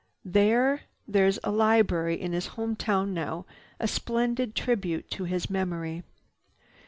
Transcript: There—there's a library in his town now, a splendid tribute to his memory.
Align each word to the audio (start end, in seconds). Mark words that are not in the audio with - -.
There—there's 0.25 1.37
a 1.43 1.51
library 1.51 2.19
in 2.19 2.33
his 2.33 2.49
town 2.79 3.13
now, 3.13 3.45
a 3.79 3.87
splendid 3.87 4.55
tribute 4.55 5.11
to 5.11 5.25
his 5.25 5.47
memory. 5.47 6.01